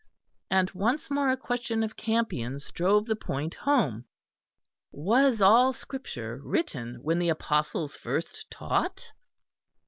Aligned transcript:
And 0.49 0.71
once 0.71 1.11
more 1.11 1.29
a 1.29 1.37
question 1.37 1.83
of 1.83 1.95
Campion's 1.95 2.71
drove 2.71 3.05
the 3.05 3.15
point 3.15 3.53
home. 3.53 4.05
"Was 4.91 5.43
all 5.43 5.73
Scripture 5.73 6.39
written 6.43 7.03
when 7.03 7.19
the 7.19 7.29
Apostles 7.29 7.97
first 7.97 8.49
taught?" 8.49 9.11